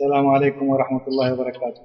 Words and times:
السلام 0.00 0.26
عليكم 0.36 0.64
ورحمة 0.72 1.04
الله 1.08 1.28
وبركاته 1.34 1.82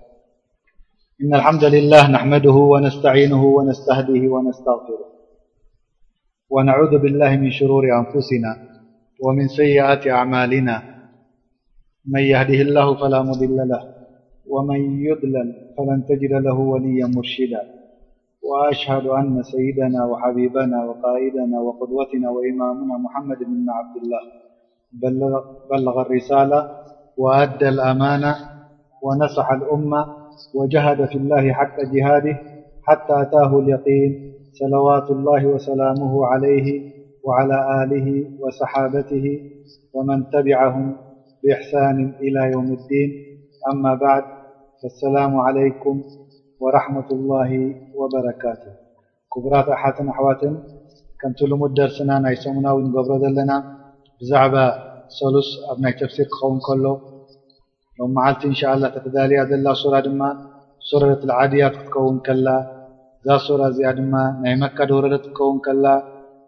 إن 1.21 1.31
الحمد 1.40 1.63
لله 1.75 2.03
نحمده 2.15 2.57
ونستعينه 2.73 3.43
ونستهديه 3.57 4.23
ونستغفره 4.36 5.04
ونعوذ 6.49 6.94
بالله 7.04 7.31
من 7.44 7.52
شرور 7.60 7.84
أنفسنا 8.02 8.52
ومن 9.26 9.47
سيئات 9.47 10.07
أعمالنا 10.07 10.76
من 12.13 12.23
يهده 12.34 12.60
الله 12.68 12.88
فلا 13.02 13.20
مضل 13.29 13.57
له 13.73 13.81
ومن 14.54 14.80
يظلل 15.10 15.48
فلن 15.78 16.00
تجل 16.09 16.34
له 16.48 16.57
وليا 16.73 17.07
مرشدا 17.18 17.61
وأشهد 18.50 19.05
أن 19.20 19.43
سيدنا 19.43 20.05
وحبيبنا 20.05 20.77
وقائدنا 20.89 21.57
وقدوتنا 21.66 22.27
وإمامنا 22.36 22.95
محمد 23.05 23.38
بن 23.50 23.66
عبد 23.77 23.95
الله 24.02 24.23
بلغ 25.71 25.95
الرسالة 26.05 26.82
وأد 27.18 27.64
الأمانة 27.64 28.36
ونصح 29.02 29.52
الأمة 29.52 30.05
وجهد 30.55 31.05
في 31.05 31.16
الله 31.16 31.54
حق 31.54 31.76
جهاده 31.94 32.38
حتى 32.88 33.21
أتاه 33.21 33.59
اليقين 33.59 34.34
صلوات 34.54 35.12
الله 35.12 35.45
وسلامه 35.45 36.26
عليه 36.26 36.94
وعلى 37.26 37.84
آله 37.84 38.26
وصحابته 38.41 39.40
ومن 39.94 40.30
تبعهم 40.30 40.95
بإحسان 41.44 42.13
إلى 42.20 42.52
يوم 42.52 42.66
الدين 42.66 43.12
أما 43.73 43.93
بعد 43.93 44.23
فالسلام 44.84 45.38
عليكم 45.40 46.02
ورحمة 46.59 47.05
الله 47.12 47.76
وبركاته 47.95 48.71
كبرت 49.35 49.68
أحة 49.70 50.09
أحواة 50.09 50.41
كمت 51.21 51.41
لم 51.41 51.68
درسنا 51.73 52.20
ني 52.20 52.35
سمن 52.35 52.68
ونجبر 52.68 53.18
لن 53.18 53.63
بع 54.32 54.92
ሰሉስ 55.20 55.48
ኣብ 55.72 55.77
ናይ 55.84 55.94
ተፍሲር 56.02 56.27
ክኸውን 56.35 56.58
ከሎ 56.66 56.85
ቶም 57.98 58.09
መዓልቲ 58.17 58.41
እንሻ 58.49 58.62
ላ 58.81 58.85
ተፈዳልያ 58.95 59.40
ዘላ 59.49 59.67
ሱራ 59.81 59.95
ድማ 60.05 60.21
ሱረደት 60.90 61.21
ዓድያት 61.41 61.73
ክትከውን 61.80 62.18
ከላ 62.27 62.48
እዛ 63.21 63.29
ሱራ 63.48 63.62
እዚኣ 63.71 63.90
ድማ 63.99 64.16
ናይ 64.44 64.54
መካዶወረደት 64.64 65.24
ክትከውን 65.26 65.58
ከላ 65.66 65.86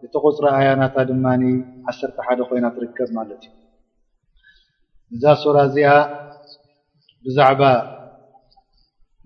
እቲ 0.04 0.12
ቁፅሮ 0.24 0.44
ሃያናታ 0.56 0.96
ድማኒ 1.10 1.42
ዓሰርተ 1.90 2.18
ሓደ 2.26 2.40
ኮይና 2.48 2.66
ትርከብ 2.76 3.10
ማለት 3.18 3.42
እዩ 3.48 3.52
እዛ 5.16 5.24
ሱራ 5.42 5.56
እዚኣ 5.68 5.90
ብዛዕባ 7.26 7.62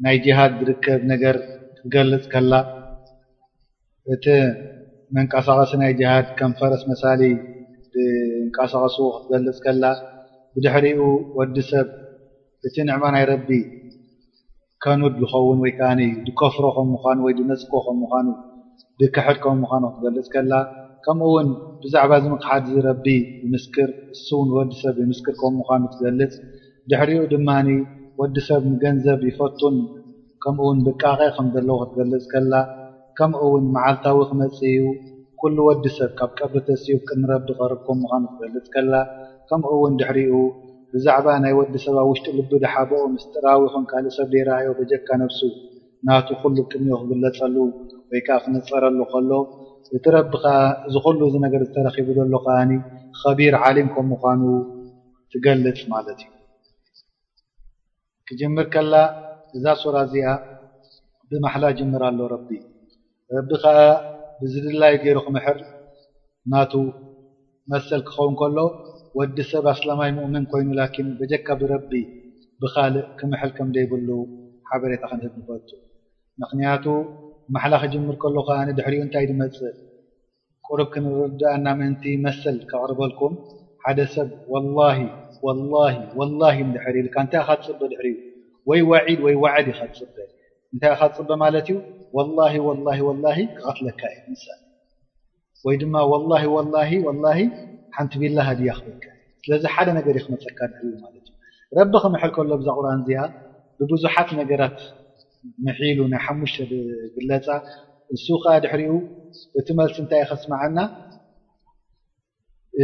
ናይ 0.04 0.16
ጅሃድ 0.26 0.52
ዝርከብ 0.60 1.00
ነገር 1.12 1.36
ክትገልፅ 1.78 2.24
ከላ 2.34 2.52
እቲ 4.16 4.26
መንቀሳቀሲ 5.16 5.72
ናይ 5.82 5.92
ጅሃድ 6.00 6.28
ከም 6.38 6.52
ፈረስ 6.60 6.82
መሳሊ 6.92 7.22
ቀሳቀስዎ 8.56 9.04
ክትበልፅ 9.14 9.56
ከላ 9.64 9.84
ብድሕሪኡ 10.54 11.00
ወዲ 11.38 11.56
ሰብ 11.70 11.88
እቲ 12.68 12.76
ንዕማናይ 12.88 13.24
ረቢ 13.32 13.48
ከኑድ 14.84 15.14
ዝኸውን 15.22 15.58
ወይከዓ 15.64 15.90
ዝከፍሮ 16.26 16.64
ከም 16.76 16.88
ምኳኑ 16.94 17.18
ወይ 17.26 17.34
ድመፅኮ 17.38 17.72
ከም 17.86 17.96
ምኳኑ 18.04 18.26
ብክሕድ 19.00 19.38
ከምኡ 19.44 19.58
ምዃኑ 19.64 19.84
ክትበልፅ 19.94 20.26
ከላ 20.34 20.52
ከምኡ 21.04 21.26
ውን 21.34 21.48
ብዛዕባ 21.82 22.12
እዚምክሓድ 22.20 22.64
ዝረቢ 22.72 23.06
ይምስክር 23.44 23.88
ንስውን 24.14 24.48
ወዲሰብ 24.56 24.96
ይምስክር 25.04 25.34
ከምኡ 25.42 25.56
ምኳኑ 25.60 25.82
ትገልፅ 25.94 26.32
ድሕሪኡ 26.90 27.20
ድማኒ 27.32 27.68
ወዲ 28.20 28.36
ሰብ 28.48 28.62
ንገንዘብ 28.72 29.20
ይፈቱን 29.30 29.76
ከምኡውን 30.44 30.78
ብቃቀይ 30.88 31.30
ከም 31.36 31.46
ዘለዎ 31.54 31.76
ክትገልፅ 31.82 32.24
ከላ 32.32 32.52
ከምኡ 33.20 33.40
ውን 33.54 33.64
መዓልታዊ 33.76 34.16
ክመፅ 34.30 34.58
እዩ 34.70 34.82
ኩሉ 35.42 35.56
ወዲ 35.66 35.84
ሰብ 35.96 36.10
ካብ 36.18 36.30
ቀፍሪተስዩ 36.38 36.88
ቅንረቢ 37.08 37.46
ክርብ 37.58 37.78
ከም 37.84 37.96
ምኳኑ 38.04 38.24
ትገልፅ 38.38 38.66
ከላ 38.74 38.94
ከምኡ 39.48 39.70
እውን 39.76 39.94
ድሕሪኡ 40.00 40.32
ብዛዕባ 40.94 41.26
ናይ 41.44 41.52
ወዲ 41.58 41.74
ሰብብ 41.84 41.98
ውሽጢ 42.08 42.26
ልቢ 42.38 42.50
ድሓበኦ 42.64 43.02
ምስጥራዊኹም 43.14 43.84
ካልእ 43.92 44.14
ሰብ 44.18 44.28
ደራኣዮ 44.34 44.68
በጀካ 44.80 45.08
ነብሱ 45.22 45.40
ናቱ 46.08 46.28
ኩሉ 46.42 46.56
ቅንኦ 46.72 46.96
ክግለፀሉ 47.02 47.56
ወይ 48.10 48.20
ከዓ 48.26 48.36
ክንፀረሉ 48.44 48.98
ከሎ 49.12 49.30
እቲ 49.96 50.04
ረቢ 50.16 50.32
ከ 50.44 50.46
እዝ 50.88 50.94
ኩሉ 51.06 51.20
እዚ 51.30 51.34
ነገር 51.46 51.60
ዝተረኪቡ 51.68 52.06
ዘሎ 52.20 52.34
ከዓኒ 52.46 52.70
ከቢር 53.22 53.54
ዓሊም 53.64 53.88
ከም 53.96 54.06
ምኳኑ 54.12 54.42
ትገልፅ 55.32 55.80
ማለት 55.94 56.20
እዩ 56.26 56.30
ክጅምር 58.28 58.66
ከላ 58.76 58.94
እዛ 59.58 59.64
ሱራ 59.84 59.96
እዚኣ 60.08 60.28
ብማሓላ 61.32 61.64
ጅምር 61.78 62.02
ኣሎ 62.10 62.18
ረቢ 62.34 62.50
ረቢከዓ 63.38 63.74
ብዚ 64.42 64.54
ድላይ 64.66 64.94
ገይሩ 65.02 65.16
ክምሕር 65.24 65.58
ናቱ 66.52 66.72
መሰል 67.72 68.00
ክኸውን 68.08 68.34
ከሎ 68.40 68.58
ወዲ 69.18 69.36
ሰብ 69.50 69.64
ኣስላማይ 69.72 70.10
ምእምን 70.16 70.44
ኮይኑ 70.52 70.68
ላኪን 70.78 71.08
በጀካ 71.18 71.46
ብረቢ 71.60 71.90
ብካልእ 72.62 73.06
ክምሕር 73.18 73.50
ከም 73.58 73.68
ደይብሉ 73.76 74.08
ሓበሬታ 74.70 75.02
ክንህብ 75.10 75.34
ንፈልጡ 75.40 75.70
ምኽንያቱ 76.40 76.84
ማሓላ 77.54 77.74
ክጅምር 77.82 78.16
ከሎ 78.24 78.36
ከኣነ 78.48 78.68
ድሕሪኡ 78.80 79.00
እንታይ 79.06 79.24
ድመፅእ 79.30 79.76
ቁሩብ 80.68 80.88
ክንርዳእ 80.96 81.56
ና 81.66 81.76
ምእንቲ 81.80 82.04
መስል 82.24 82.58
ካቕርበልኩም 82.72 83.32
ሓደ 83.84 83.98
ሰብ 84.16 84.30
ወላሂ 84.54 84.98
ወላሂ 85.46 85.94
ወላሂ 86.18 86.58
ድሕር 86.74 86.96
ኢልካ 87.02 87.16
እንታይ 87.26 87.42
ካ 87.48 87.60
ትፅበ 87.62 87.80
ድሕርእዩ 87.94 88.16
ወይ 88.70 88.82
ዋዒድ 88.92 89.20
ወይ 89.28 89.36
ዋዓድ 89.44 89.66
ዩካትፅበ 89.72 90.14
እንታይ 90.74 90.90
ኢ 90.92 90.96
ካ 90.98 91.02
ትፅበ 91.12 91.30
ማለት 91.42 91.66
እዩ 91.70 91.76
ወላሂ 92.16 92.54
ወላሂ 92.68 92.98
ወላሂ 93.08 93.38
ክቐትለካ 93.56 94.00
እዩ 94.22 94.34
ሳ 94.44 94.46
ወይ 95.66 95.74
ድማ 95.82 95.94
ወላሂ 96.12 96.42
ወላሂ 96.56 96.90
ወላሂ 97.06 97.38
ሓንቲ 97.96 98.12
ቢልላ 98.20 98.38
ሃድያ 98.48 98.70
ክበክ 98.78 99.02
ስለዚ 99.44 99.64
ሓደ 99.74 99.88
ነገር 99.98 100.14
የ 100.18 100.22
ክመፀካ 100.26 100.58
ድሕርኡ 100.72 100.92
ማለት 101.04 101.24
እዩ 101.30 101.34
ረቢ 101.78 101.92
ክምሐል 102.04 102.30
ከሎ 102.36 102.50
ብዛ 102.62 102.68
ቁርኣን 102.78 103.00
እዚኣ 103.02 103.20
ብቡዙሓት 103.78 104.30
ነገራት 104.40 104.78
መሒሉ 105.66 105.98
ናይ 106.12 106.20
ሓሙሽተ 106.26 106.60
ብግለፃ 107.14 107.46
ንሱካ 108.14 108.44
ድሕሪኡ 108.64 108.92
እቲ 109.60 109.68
መልሲ 109.80 109.96
እንታይ 110.04 110.22
እ 110.26 110.28
ኸስማዓና 110.32 110.78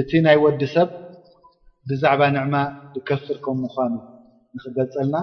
እቲ 0.03 0.11
ናይ 0.27 0.37
ወዲ 0.45 0.63
ሰብ 0.75 0.91
ብዛዕባ 1.91 2.23
ንዕማ 2.37 2.55
ብከፍር 2.95 3.39
ከም 3.47 3.59
ምኳኑ 3.65 3.95
ንኽገልፀልና 4.57 5.17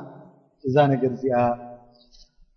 እዛ 0.68 0.76
ነገር 0.94 1.12
እዚኣ 1.18 1.36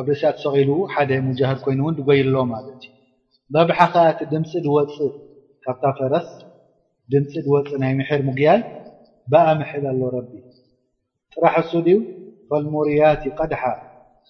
ኣብ 0.00 0.06
ርእስ 0.10 0.22
ትሰቂሉ 0.36 0.70
ሓደ 0.94 1.10
ሙጃህር 1.28 1.58
ኮይኑእውን 1.64 1.94
ድጎይ 1.98 2.20
ኣሎ 2.24 2.36
ማለት 2.52 2.80
እዩ 2.86 2.90
በብሓ 3.52 3.78
ከዓ 3.94 4.04
እቲ 4.12 4.20
ድምፂ 4.32 4.50
ድወፅእ 4.64 5.10
ካብ 5.64 5.76
ታፈረስ 5.84 6.28
ድምፂ 7.12 7.30
ድወፅእ 7.46 7.78
ናይ 7.82 7.92
ምሕር 7.98 8.20
ሙጉያይ 8.28 8.60
ብኣ 9.32 9.44
ምሕል 9.60 9.84
ኣሎ 9.92 10.00
ረቢ 10.16 10.32
ፍራሕ 11.34 11.54
እሱ 11.62 11.72
ድዩ 11.86 11.98
ፈልሙርያት 12.50 13.22
ቀድሓ 13.38 13.62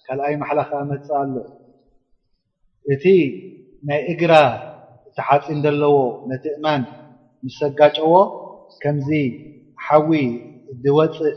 ካልኣይ 0.05 0.35
ማሓላከዓ 0.41 0.81
መፅእ 0.91 1.13
ኣሎ 1.21 1.33
እቲ 2.93 3.05
ናይ 3.87 4.01
እግራ 4.13 4.33
እቲሓፂን 5.09 5.59
ዘለዎ 5.65 5.97
ነቲ 6.29 6.43
እማን 6.57 6.83
ም 7.45 7.53
ሰጋጨዎ 7.59 8.13
ከምዚ 8.81 9.09
ሓዊ 9.85 10.11
ዝወፅእ 10.83 11.27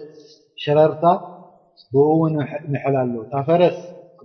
ሽረርታ 0.64 1.04
ብእውን 1.92 2.34
ምሕል 2.72 2.96
ኣሎ 3.04 3.14
ታፈረስ 3.32 3.78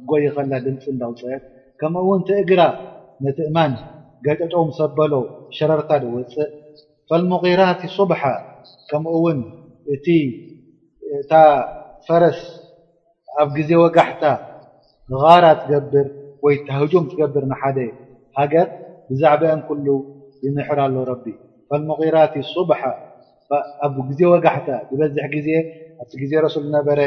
ጎይ 0.10 0.26
ኸላ 0.36 0.52
ድምፂ 0.66 0.84
እዳውፅአ 0.94 1.32
ከምኡውን 1.80 2.22
ቲእግራ 2.28 2.62
ነቲ 3.26 3.38
እማን 3.52 3.74
ገጨጦም 4.26 4.70
ሰበሎ 4.80 5.14
ሸረርታ 5.58 5.90
ድወፅእ 6.04 6.50
ፈልምغራት 7.10 7.82
صቡሓ 7.98 8.22
ከምኡውን 8.90 9.40
እቲ 9.96 10.08
እታ 11.22 11.34
ፈረስ 12.08 12.40
ኣብ 13.42 13.50
ግዜ 13.58 13.70
ወጋሕታ 13.84 14.24
غራ 15.22 15.46
ትገብር 15.62 16.08
ወይ 16.46 16.56
ተህጁም 16.68 17.04
ትገብር 17.12 17.44
ንሓደ 17.52 17.78
ሃገር 18.40 18.68
ብዛዕባ 19.10 19.42
ዮም 19.50 19.62
ኩሉ 19.68 19.86
ይምሕራ 20.46 20.80
ሎ 20.94 20.96
ረቢ 21.12 21.26
ሙغራ 21.90 22.18
ኣብ 23.86 23.96
ግዜ 24.10 24.20
ወጋሕታ 24.32 24.70
ዝበዝሕ 24.90 25.26
ጊዜ 25.36 25.50
ኣቲ 26.02 26.12
ግዜ 26.24 26.32
ረሱል 26.46 26.66
ነበረ 26.78 27.00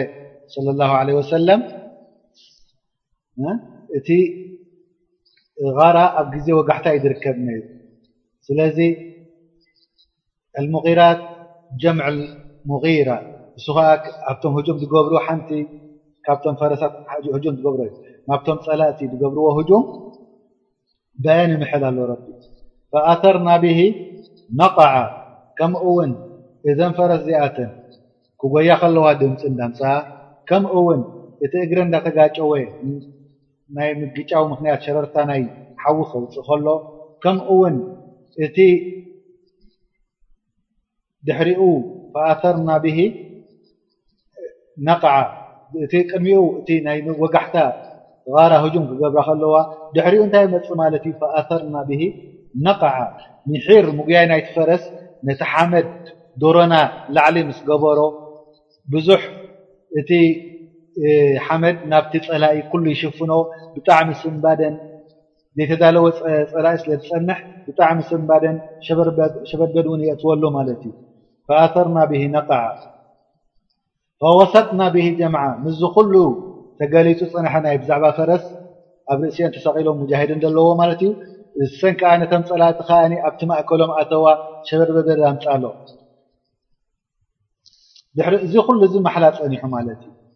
صለ 0.54 0.66
ላ 0.78 0.82
ለ 1.06 1.10
ወሰለም 1.18 1.60
እቲ 3.98 4.08
ራ 5.96 5.98
ኣብ 6.20 6.26
ግዜ 6.34 6.46
ወጋሕታይ 6.58 6.94
እዩዝርከብዩ 6.96 7.58
ስለዚ 8.46 8.78
ሙغራት 10.74 11.20
ጀምዕ 11.82 12.08
ሙغራ 12.70 13.08
እ 13.58 13.60
ከዓ 13.66 13.78
ኣብቶም 14.30 14.52
ህጁም 14.58 14.76
ትገብሩ 14.82 15.12
ሓንቲ 15.26 15.50
ካብቶም 16.26 16.54
ፈረሳትም 16.60 17.02
ትገብሮእዩ 17.26 17.90
ናብቶም 18.30 18.58
ፀላእቲ 18.66 18.98
ዝገብርዎ 19.12 19.46
ህጁም 19.58 19.84
ባየን 21.24 21.52
ይምሐል 21.56 21.82
ኣሎ 21.88 21.98
ረቢ 22.10 22.24
ፈኣርና 22.92 23.48
ብሂ 23.62 23.78
ነقዓ 24.60 24.86
ከምውን 25.58 26.12
እዘን 26.70 26.92
ፈረስ 26.98 27.20
እዚኣትን 27.24 27.70
ክጎያ 28.40 28.70
ከለዋ 28.82 29.06
ድምፂ 29.20 29.42
እንዳምፅ 29.50 29.80
ከምውን 30.48 31.00
እቲ 31.44 31.52
እግረ 31.64 31.78
እዳተጋጨወ 31.88 32.50
ናይ 33.76 33.90
ምግጫዊ 34.00 34.42
ምክንያት 34.52 34.80
ሸረርታ 34.86 35.16
ናይ 35.30 35.40
ሓዊ 35.82 35.98
ከውፅእ 36.12 36.42
ከሎ 36.48 36.66
ከምኡ 37.22 37.48
ውን 37.60 37.76
እቲ 38.44 38.56
ድሕሪኡ 41.26 41.60
ፈኣርና 42.14 42.70
ብሂ 42.84 42.98
ነቕዓ 44.88 45.14
እቲ 45.86 45.92
ቅሚኡ 46.10 46.40
እቲ 46.60 46.68
ናይወጋሕታ 46.86 47.56
غራ 48.34 48.52
ህጁም 48.64 48.84
ክገብራ 48.90 49.20
ከለዋ 49.28 49.56
ድሕሪኡ 49.94 50.20
እንታይ 50.26 50.46
መፅ 50.54 50.66
ማለት 50.82 51.04
እዩ 51.08 51.14
ፈኣርና 51.20 51.74
ብሂ 51.90 52.00
ነቕዓ 52.66 52.94
ምሒር 53.50 53.86
ምጉያይ 53.98 54.26
ናይት 54.30 54.48
ፈረስ 54.54 54.84
ነቲ 55.28 55.40
ሓመድ 55.52 55.88
ዶሮና 56.42 56.74
ላዕሊ 57.16 57.36
ምስ 57.48 57.60
ገበሮ 57.68 57.98
ብዙሕ 58.94 59.22
እቲ 60.00 60.10
ሓመድ 61.46 61.76
ናብቲ 61.90 62.12
ፀላኢ 62.26 62.56
ኩሉ 62.70 62.84
ይሽፍኖ 62.94 63.32
ብጣዕሚ 63.74 64.08
ስምባደን 64.22 64.74
ዘይተዳለዎ 65.58 66.04
ፀላኢ 66.52 66.74
ስለ 66.82 66.90
ዝፀንሕ 67.02 67.38
ብጣዕሚ 67.66 67.98
ስምባደን 68.10 68.56
ሸበርበድ 69.50 69.86
እውን 69.90 70.02
የእትወሉ 70.08 70.42
ማለት 70.58 70.80
እዩ 70.88 70.92
ኣርና 71.62 71.98
ብሂ 72.10 72.22
ነቃዓ 72.36 72.64
ወሰጥና 74.40 74.80
ብሂ 74.94 75.06
ጀምዓ 75.20 75.44
ምስዚ 75.64 75.82
ኩሉ 75.96 76.14
ተገሊፁ 76.80 77.20
ፅንሐ 77.32 77.52
ናይ 77.64 77.76
ብዛዕባ 77.82 78.04
ፈረስ 78.18 78.44
ኣብ 79.12 79.20
ርእስዮን 79.24 79.52
ተሰቂሎም 79.54 79.96
ሙጃሂድን 80.02 80.40
ዘለዎ 80.44 80.66
ማለት 80.82 81.00
እዩ 81.62 81.68
ሰንከዓ 81.80 82.10
ነቶም 82.22 82.42
ፀላእቲ 82.50 82.78
ከዓኒ 82.88 83.14
ኣብቲ 83.28 83.40
ማእከሎም 83.50 83.90
ኣተዋ 84.00 84.26
ሸበርበበ 84.68 85.08
ዳምፃሎ 85.22 85.64
ድሪ 88.18 88.34
እዚ 88.46 88.54
ኩሉ 88.68 88.78
እዚ 88.88 88.94
መሓላ 89.06 89.24
ፀኒሑ 89.38 89.62
ማለት 89.76 90.00
እዩ 90.06 90.10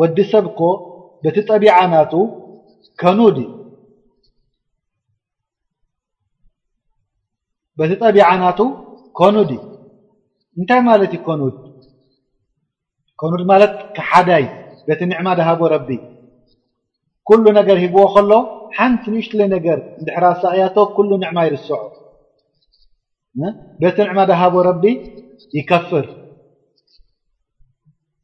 ወዲ 0.00 0.18
ሰብኮ 0.32 0.60
በቲ 1.24 1.36
ጠቢዓናቱ 1.50 2.12
ከኑዲ 3.00 3.38
በቲ 7.78 7.92
ጠቢዓናቱ 8.02 8.58
ኮኑዲ 9.20 9.50
እንታይ 10.60 10.80
ማለት 10.88 11.12
እዩ 11.16 11.20
ኮኑድ 11.28 11.56
ኮኑድ 13.22 13.42
ማለት 13.52 13.74
ክሓዳይ 13.98 14.44
በቲ 14.88 15.00
ምዕማ 15.12 15.28
ዳሃቦ 15.38 15.60
ረቢ 15.74 15.88
ኩሉ 17.28 17.44
ነገር 17.58 17.76
ሂግዎ 17.84 18.04
ከሎ 18.14 18.30
ሓንቲ 18.76 19.02
ንእሽትለይ 19.14 19.48
ነገር 19.56 19.78
እንድሕራሳቅያቶ 20.00 20.76
ኩሉ 20.96 21.10
ምዕማ 21.22 21.38
ይርስዑ 21.48 21.80
ቤቲ 23.82 23.96
ምዕማ 24.06 24.18
ዳሃቦ 24.30 24.54
ረቢ 24.70 24.84
ይከፍር 25.58 26.06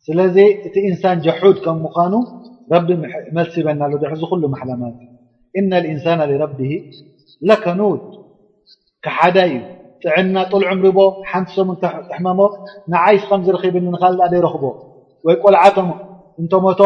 ስለዚ 0.09 0.37
እቲ 0.67 0.75
እንሳን 0.91 1.19
ጀሓድ 1.25 1.57
ከም 1.65 1.77
ምዃኑ 1.85 2.15
ረቢ 2.75 2.89
መሲበና 3.37 3.81
ኣሎ 3.87 3.93
ሕዚ 4.13 4.23
ኩሉ 4.31 4.43
ማሓላማት 4.53 4.95
እና 5.61 5.73
እንሳና 5.95 6.21
ረቢህ 6.45 6.73
ለከኑት 7.49 8.05
ካሓደ 9.05 9.37
እዩ 9.49 9.59
ጥዕና 10.05 10.37
ጡል 10.53 10.65
ዕምሪቦ 10.73 10.99
ሓንቲ 11.31 11.51
ሰሙን 11.59 11.77
ተሕመሞ 11.83 12.41
ንዓይ 12.93 13.17
ከምዝረኺብኒ 13.31 13.87
ካኣ 14.03 14.13
ዘይረክቦ 14.33 14.65
ወይ 15.29 15.37
ቆልዓቶም 15.45 15.89
እንቶሞቶ 16.41 16.81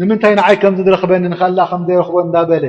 ንምንታይ 0.00 0.34
ንዓይስ 0.40 0.58
ከም 0.62 0.74
ዝረክበኒ 0.78 1.24
ካኣ 1.42 1.58
ከምዘይረክቦ 1.72 2.16
እዳ 2.26 2.36
በለ 2.50 2.64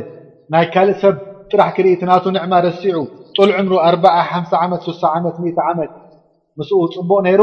ናይ 0.54 0.66
ካልእ 0.76 0.98
ሰብ 1.04 1.16
ጥራሕ 1.52 1.70
ክርኢትናቱ 1.78 2.24
ንዕማ 2.36 2.54
ረሲዑ 2.68 2.98
ጡል 3.38 3.52
ዕምሩ 3.62 3.74
4ር 3.94 3.98
ሓ 4.30 4.32
ዓመት 4.66 4.82
6ሳ 4.92 5.02
ዓመት 5.18 5.36
ዓመት 5.72 5.92
ምስ 6.60 6.70
ፅቡቅ 7.02 7.20
ነይሩ 7.26 7.42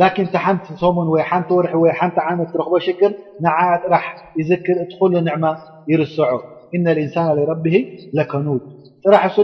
ላን 0.00 0.12
ቲ 0.34 0.36
ሓንቲ 0.44 0.64
ሰሙን 0.82 1.08
ወ 1.14 1.16
ሓንቲ 1.30 1.48
ወርሒ 1.58 1.72
ወ 1.82 1.86
ሓንቲ 1.98 2.16
ዓነት 2.28 2.48
ትረክቦ 2.54 2.74
ሽግር 2.86 3.12
ንዓ 3.44 3.58
ጥራሕ 3.82 4.06
ይዝክር 4.40 4.76
እቲ 4.84 4.92
ሉ 5.00 5.10
ንዕማ 5.28 5.44
ይርስዖ 5.92 6.30
እن 6.76 6.84
الእንሳና 6.94 7.28
لረቢه 7.38 7.78
لከኑድ 8.16 8.62
ጥራሕ 9.04 9.22
እሱ 9.30 9.36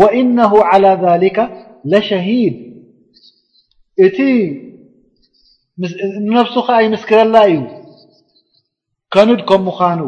وእنه 0.00 0.52
على 0.70 0.90
ذሊከ 1.06 1.36
لሸሂድ 1.90 2.54
እነፍሱ 6.20 6.54
ከዓ 6.66 6.76
ይምስክረላ 6.86 7.36
እዩ 7.50 7.54
ከኑድ 9.14 9.40
ከም 9.50 9.60
ምዃኑ 9.68 10.00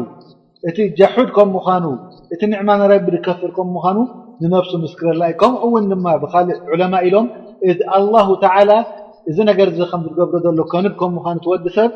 እቲ 0.69 0.77
ጀሑድ 0.99 1.29
ከም 1.37 1.49
ምዃኑ 1.55 1.85
እቲ 2.33 2.41
ንዕማ 2.53 2.69
ንረቢ 2.81 3.05
ከፍር 3.27 3.51
ከም 3.57 3.69
ምዃኑ 3.77 3.97
ንነፍሱ 4.41 4.71
ምስክረላ 4.85 5.21
እዩ 5.31 5.35
ከምኡውን 5.41 5.85
ድማ 5.91 6.05
ብካእ 6.21 6.47
ለማ 6.81 6.93
ኢሎም 7.07 7.27
ه 7.63 8.81
እዚ 9.29 9.37
ነገር 9.49 9.67
ከምዝገብሮ 9.91 10.33
ዘሎ 10.45 10.59
ከኑብ 10.71 10.93
ከ 11.25 11.27
ትወዲ 11.43 11.65
ሰብ 11.75 11.91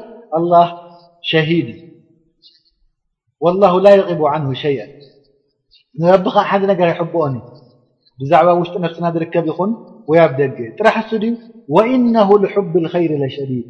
ሸሂድ 1.29 1.69
ላ 3.63 3.91
የغቡ 3.99 4.21
ን 4.43 4.55
ሸአ 4.61 4.79
ንረቢከዓ 6.01 6.43
ሓደ 6.51 6.61
ነገር 6.71 6.87
ይብኦኒ 6.93 7.35
ብዛዕባ 8.21 8.47
ውሽጢ 8.59 8.75
ነፍስና 8.85 9.05
ዝርከብ 9.15 9.45
ይኹን 9.51 9.71
ወይኣብ 10.11 10.31
ደገእ 10.39 10.69
ጥራሕ 10.79 10.95
እሱ 11.03 11.11
ድዩ 11.23 11.33
ወእነ 11.75 12.15
لብ 12.43 12.73
اይር 12.99 13.11
ሸዲድ 13.35 13.67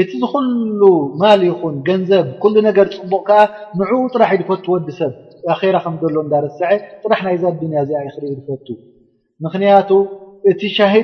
እቲ 0.00 0.10
ዝኩሉ 0.22 0.82
ማል 1.20 1.40
ይኹን 1.50 1.74
ገንዘብ 1.88 2.26
ኩ 2.42 2.44
ነገር 2.68 2.86
ፅቡቕ 2.98 3.22
ከዓ 3.28 3.42
ንዕኡ 3.80 4.02
ጥራሕ 4.14 4.30
ድፈት 4.40 4.64
ወዲ 4.74 4.88
ሰብ 5.00 5.12
ኣራ 5.58 5.76
ከምሎ 5.84 6.14
እዳርስሐ 6.26 6.70
ጥራሕ 7.02 7.20
ናይ 7.28 7.36
ዛ 7.42 7.44
ድንያ 7.60 7.78
እዚክ 7.84 8.38
ድፈ 8.50 10.18
እቲ 10.50 10.62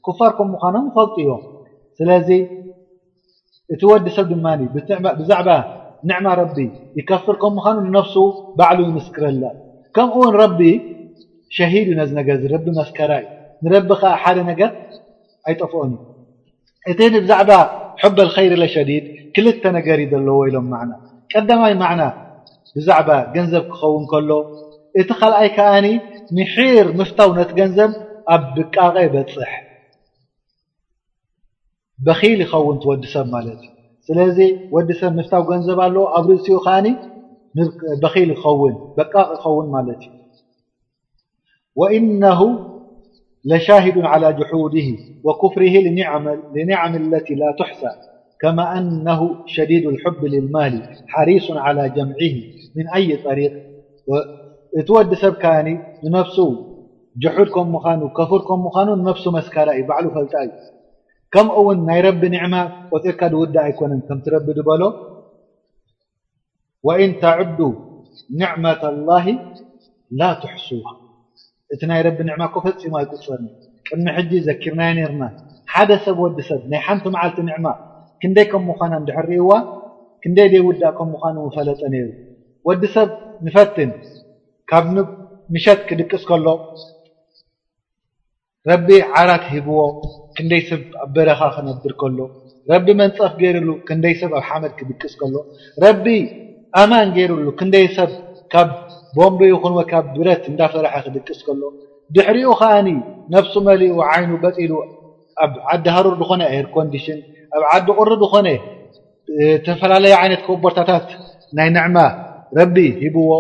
ብፍ 0.05 0.13
ፋር 0.19 0.31
ከኖ 0.39 0.85
ፈዎም 0.97 1.43
ስለ 1.99 2.09
እቲ 3.75 3.83
ዲ 4.07 4.09
ሰብ 4.17 4.27
ድ 4.33 4.35
ብዛዕ 5.19 5.47
ማ 6.25 6.29
يፍር 7.13 7.37
ባዕ 8.59 8.79
يስክረ 8.99 9.25
ሸሂድ 11.57 11.87
ዩ 11.91 11.95
ነዚ 12.01 12.11
ነገርረቢ 12.21 12.65
መስከራ 12.81 13.11
እዩ 13.23 13.29
ንረቢ 13.65 13.89
ከዓ 14.01 14.13
ሓደ 14.23 14.39
ነገር 14.51 14.71
ኣይጠፍኦን 15.49 15.91
እዩ 15.95 16.05
እቲ 16.93 17.01
ን 17.13 17.15
ብዛዕባ 17.25 17.51
ሕበከይሪ 18.03 18.53
ለሸዲድ 18.63 19.05
ክልተ 19.35 19.63
ነገር 19.79 19.99
እዩ 20.05 20.09
ዘለዎ 20.15 20.39
ኢሎም 20.51 20.67
ማዕና 20.73 20.93
ቀዳማይ 21.33 21.75
ማዕና 21.83 22.03
ብዛዕባ 22.77 23.09
ገንዘብ 23.37 23.65
ክኸውን 23.75 24.05
ከሎ 24.13 24.31
እቲ 25.03 25.11
ካልኣይ 25.21 25.49
ከዓኒ 25.59 25.87
ምር 26.39 26.89
ምፍታው 26.99 27.31
ነቲ 27.39 27.51
ገንዘብ 27.61 27.93
ኣብ 28.35 28.43
ብቃቐ 28.57 28.97
ይበፅሕ 29.07 29.53
በኪል 32.07 32.39
ይኸውን 32.45 32.77
ትወዲሰብ 32.83 33.27
ማለት 33.37 33.61
እዩ 33.67 33.73
ስለዚ 34.07 34.39
ወዲሰብ 34.77 35.13
ምፍታው 35.19 35.43
ገንዘብ 35.53 35.79
ኣሎ 35.87 35.97
ኣብ 36.19 36.27
ርእሲኡ 36.33 36.59
ከዓ 36.67 36.77
በኪል 38.03 38.29
ይኸውን 38.35 38.75
በቃቕ 38.97 39.29
ይኸውን 39.37 39.67
ማለት 39.77 40.01
እዩ 40.09 40.13
وإنه 41.77 42.67
لشاهد 43.45 43.99
على 43.99 44.33
جحوده 44.33 44.99
وكفره 45.25 45.77
لنعم 46.55 46.97
التي 47.15 47.35
لا 47.35 47.55
تحسى 47.59 47.89
كما 48.41 48.79
أنه 48.79 49.47
شديد 49.47 49.87
الحب 49.87 50.25
للمال 50.25 50.83
حريس 51.09 51.51
على 51.51 51.89
جمعه 51.89 52.35
من 52.77 52.89
أي 52.95 53.17
طريق 53.17 53.53
ت 54.87 54.91
ود 54.91 55.15
سبكن 55.15 55.79
نفس 56.05 56.41
جحو 57.21 57.45
كم 57.45 57.79
كفر 58.19 58.39
كم 58.39 58.69
نفس 59.09 59.29
مسكر 59.29 59.67
بعله 59.89 60.11
فلي 60.15 60.53
كمو 61.33 61.73
ي 61.73 62.01
رب 62.01 62.25
نعمة 62.25 62.89
قرك 62.93 63.23
ود 63.33 63.57
أيكن 63.57 64.03
ترب 64.25 64.45
دبل 64.47 64.83
وإن 66.83 67.21
تعد 67.21 67.75
نعمة 68.41 68.89
الله 68.91 69.39
لا 70.11 70.33
تحسوه 70.33 71.04
እቲ 71.75 71.83
ናይ 71.91 72.01
ረቢ 72.07 72.19
ንዕማ 72.29 72.43
ኮ 72.55 72.57
ፈፂሞ 72.65 72.95
ይቁፅርኒ 73.03 73.47
ቅድሚ 73.87 74.05
ሕጂ 74.17 74.31
ዘኪርናዮ 74.47 74.97
ነርና 74.99 75.23
ሓደ 75.75 75.91
ሰብ 76.05 76.17
ወዲ 76.25 76.39
ሰብ 76.49 76.61
ናይ 76.73 76.81
ሓንቲ 76.87 77.05
መዓልቲ 77.15 77.39
ንዕማ 77.49 77.67
ክንደይ 78.23 78.47
ከም 78.53 78.63
ምኳና 78.71 78.93
እንድሕርይዋ 79.03 79.51
ክንደይ 80.25 80.47
ደይ 80.53 80.63
ውዳእ 80.69 80.93
ከም 80.99 81.09
ምኳኑ 81.15 81.37
ፈለጠ 81.57 81.81
ነይሩ 81.95 82.07
ወዲ 82.69 82.83
ሰብ 82.97 83.09
ንፈትን 83.47 83.91
ካብ 84.71 84.85
ምሸት 85.55 85.81
ክድቅስ 85.89 86.23
ከሎ 86.31 86.47
ረቢ 88.71 88.89
ዓራት 89.21 89.45
ሂብዎ 89.55 89.81
ክንደይ 90.37 90.63
ሰብ 90.71 90.83
ኣብ 91.05 91.11
በረኻ 91.17 91.41
ክነብር 91.57 91.93
ከሎ 92.03 92.19
ረቢ 92.73 92.87
መንፀፍ 93.01 93.33
ገይሩሉ 93.43 93.71
ክንደይ 93.89 94.15
ሰብ 94.23 94.31
ኣብ 94.39 94.45
ሓመድ 94.51 94.73
ክድቅስ 94.79 95.13
ከሎ 95.23 95.35
ረቢ 95.87 96.07
ኣማን 96.83 97.09
ገይሩሉ 97.17 97.47
ክንደይ 97.61 97.87
ሰብ 97.97 98.13
ካብ 98.53 98.69
ቦምብ 99.17 99.41
ይኹን 99.51 99.75
ወካብ 99.79 100.05
ብረት 100.17 100.45
እንዳፈረሐ 100.51 100.95
ክድቅስ 101.07 101.39
ከሎ 101.47 101.61
ድሕሪኡ 102.15 102.49
ከዓኒ 102.61 102.89
ነፍሱ 103.35 103.55
መሊኡ 103.69 103.93
ዓይኑ 104.13 104.31
በጢሉ 104.43 104.73
ኣብ 105.45 105.53
ዓዲ 105.73 105.85
ሃሩር 105.97 106.15
ዝኾነ 106.21 106.43
ኤር 106.55 106.67
ኮንዲሽን 106.75 107.19
ኣብ 107.57 107.63
ዓዲ 107.75 107.87
ቁር 108.01 108.11
ዝኾነ 108.23 108.49
ዝተፈላለየ 109.39 110.15
ዓይነት 110.23 110.41
ኮቦርታታት 110.47 111.07
ናይ 111.59 111.69
ንዕማ 111.77 111.97
ረቢ 112.59 112.77
ሂብዎ 113.03 113.31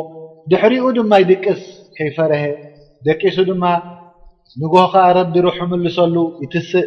ድሕሪኡ 0.53 0.85
ድማ 0.99 1.13
ይድቅስ 1.23 1.61
ከይፈርሀ 1.99 2.43
ደቂሱ 3.09 3.37
ድማ 3.51 3.65
ንጉሆ 4.61 4.85
ከዓ 4.93 5.05
ረቢ 5.19 5.35
ርሑ 5.47 5.59
ምልሰሉ 5.73 6.17
ይትስእ 6.45 6.87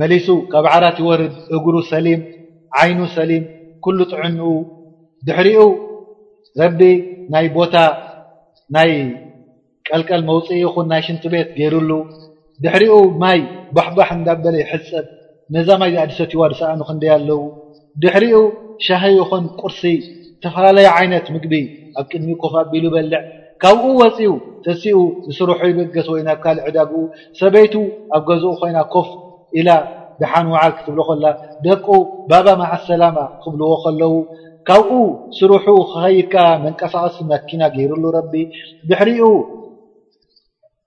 መሊሱ 0.00 0.26
ካብ 0.50 0.66
ዓራት 0.74 0.98
ይወርድ 1.04 1.34
እግሩ 1.56 1.74
ሰሊም 1.92 2.20
ዓይኑ 2.80 3.00
ሰሊም 3.18 3.46
ኩሉ 3.84 3.98
ጥዕንኡ 4.10 4.48
ድሕሪኡ 5.28 5.62
ረቢ 6.60 6.80
ናይ 7.32 7.46
ቦታ 7.56 7.74
ናይ 8.76 8.90
ቀልቀል 9.88 10.22
መውፅኢ 10.30 10.58
ይኹን 10.64 10.86
ናይ 10.92 11.00
ሽንት 11.06 11.24
ቤት 11.32 11.48
ገይሩሉ 11.58 11.90
ድሕሪኡ 12.64 12.94
ማይ 13.22 13.38
ባሕባሕ 13.76 14.08
እዳበለ 14.18 14.54
ይሕፀጥ 14.62 15.06
ነዛ 15.54 15.68
ማይ 15.80 15.90
ዝኣዲሰትዋ 15.94 16.40
ድሰኣኑ 16.52 16.80
ክንደይ 16.88 17.10
ኣለው 17.16 17.40
ድሕሪኡ 18.02 18.36
ሻሂ 18.86 19.04
ይኹን 19.20 19.44
ቁርሲ 19.60 19.82
ዝተፈላለየ 20.04 20.88
ዓይነት 20.96 21.26
ምግቢ 21.34 21.54
ኣብ 22.00 22.04
ቅድሚኡ 22.10 22.36
ኮፍ 22.42 22.52
ኣቢሉ 22.62 22.84
ይበልዕ 22.90 23.20
ካብኡ 23.62 23.84
ወፂኡ 24.00 24.32
ተሲኡ 24.64 24.98
ንስርሑ 25.28 25.58
ይበገስ 25.70 26.06
ወይና 26.14 26.28
ኣብ 26.34 26.38
ካልእዕዳግኡ 26.44 27.00
ሰበይቱ 27.40 27.74
ኣብ 28.16 28.22
ገዝኡ 28.28 28.52
ኮይና 28.60 28.78
ኮፍ 28.94 29.08
ኢላ 29.60 29.68
ድሓን 30.20 30.46
ውዓል 30.52 30.72
ክትብሎ 30.76 31.00
ኸላ 31.08 31.24
ደቁ 31.66 31.86
ባባ 32.30 32.46
ማሓሰላማ 32.62 33.18
ክብልዎ 33.42 33.70
ከለዉ 33.84 34.10
ካብኡ 34.68 34.92
ስሩሑ 35.36 35.64
ክኸይካ 35.90 36.34
መንቀሳቀሲ 36.64 37.16
መኪና 37.32 37.62
ገይሩሉ 37.74 38.04
ረቢ 38.16 38.32
ድሕሪኡ 38.88 39.26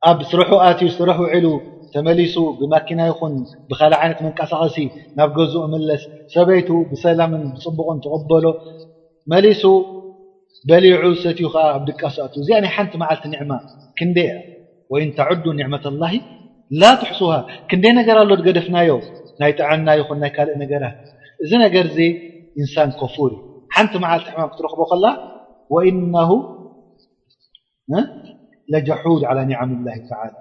ኣብ 0.10 0.20
ስርሑ 0.30 0.50
ኣትዩ 0.68 0.88
ስረሕ 0.98 1.18
ውዕሉ 1.24 1.46
ተመሊሱ 1.94 2.36
ብማኪና 2.60 3.00
ይኹን 3.10 3.34
ብካሊእ 3.70 4.00
ዓይነት 4.02 4.20
መንቀሳቀሲ 4.26 4.76
ናብ 5.18 5.30
ገዝኡ 5.38 5.62
ምለስ 5.74 6.04
ሰበይቱ 6.34 6.70
ብሰላምን 6.92 7.44
ፅቡቕን 7.64 8.00
ትቕበሎ 8.06 8.46
መሊሱ 9.34 9.64
በሊዑ 10.70 11.06
ሰትዩ 11.24 11.46
ከዓ 11.54 11.64
ኣብ 11.78 11.84
ድቃሳእቱ 11.90 12.34
እዚኣ 12.44 12.58
ናይ 12.66 12.72
ሓንቲ 12.76 12.94
መዓልቲ 13.04 13.26
ኒዕማ 13.34 13.52
ክንደይ 14.00 14.30
እ 14.36 14.42
ወኢን 14.94 15.12
ተዕዱ 15.20 15.44
ኒዕመት 15.62 15.86
ላሂ 16.04 16.14
ላ 16.82 16.92
ትሕሱሃ 17.04 17.36
ክንደይ 17.72 17.94
ነገር 18.00 18.18
ኣሎ 18.24 18.30
ትገደፍናዮ 18.42 18.92
ናይ 19.44 19.52
ጥዓና 19.60 19.88
ይኹን 20.02 20.20
ናይ 20.26 20.32
ካልእ 20.38 20.58
ነገራት 20.66 20.96
እዚ 21.46 21.52
ነገር 21.66 21.86
ዚ 21.98 22.00
እንሳን 22.62 22.90
ኮፉር 23.02 23.32
እዩ 23.38 23.42
ሓንቲ 23.76 23.94
መዓልቲ 24.04 24.28
ሕማም 24.34 24.50
ክትረክቦ 24.54 24.82
ከላ 24.92 25.06
ወኢነሁ 25.74 26.32
ለጀሓድ 28.74 29.22
ላ 29.38 29.42
ኒዓም 29.52 29.72
ላ 29.86 29.90
ተላ 30.10 30.34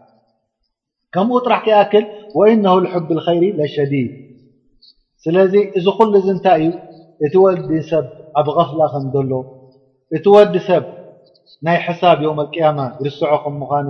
ከምኡ 1.14 1.38
ጥራሕ 1.46 1.60
ክይኣክል 1.66 2.04
ወእነ 2.38 2.66
ሕብ 2.92 3.08
ኸይሪ 3.26 3.44
ለሸዲድ 3.58 4.12
ስለዚ 5.24 5.54
እዚ 5.78 5.86
ኩሉ 5.98 6.12
እዚ 6.20 6.28
እንታይ 6.34 6.62
እዩ 6.66 7.24
እቲ 7.24 7.34
ወዲ 7.44 7.80
ሰብ 7.90 8.06
ኣብ 8.40 8.46
غፍላ 8.58 8.80
ከምዘሎ 8.92 9.32
እቲ 10.16 10.24
ወዲ 10.36 10.54
ሰብ 10.68 10.84
ናይ 11.66 11.76
ሕሳብ 11.86 12.18
ዮም 12.26 12.38
ቅያማ 12.52 12.78
ርስዖ 13.06 13.22
ከም 13.42 13.54
ምዃኑ 13.62 13.88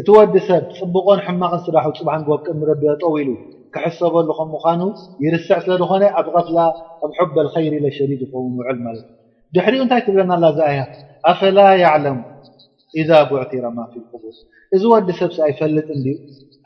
እቲ 0.00 0.08
ወዲ 0.18 0.34
ሰብ 0.48 0.64
ፅቡቆን 0.78 1.20
ሕማቕን 1.26 1.60
ስዳሑ 1.66 1.86
ፅቡሓን 1.98 2.22
ጎቅ 2.30 2.44
ንረብ 2.58 2.82
ጠው 3.02 3.14
ኢሉ 3.22 3.30
ክሕሰበሉም 3.76 4.48
ምኳኑ 4.54 4.80
ይርስዕ 5.24 5.58
ስለ 5.64 5.72
ዝኾነ 5.82 6.02
ኣብ 6.20 6.26
ቐፍላ 6.34 6.58
ኣብ 7.22 7.28
ብ 7.34 7.44
ከይሪ 7.54 7.74
ሸዲድ 7.96 8.22
ውዕል 8.34 8.78
ማለት 8.86 9.04
ዩ 9.04 9.04
ድሕሪኡ 9.54 9.80
እንታይ 9.86 10.00
ትብለና 10.06 10.32
ላ 10.44 10.48
ዝኣያ 10.58 10.78
ኣፈላ 11.32 11.58
ለሙ 12.04 12.16
ዛ 13.08 13.20
ብዕትራ 13.30 13.64
ማ 13.76 13.84
ቡር 14.22 14.34
እዚ 14.76 14.82
ወዲ 14.92 15.08
ሰብሲ 15.20 15.36
ኣይፈልጥ 15.46 15.88
እን 15.96 16.02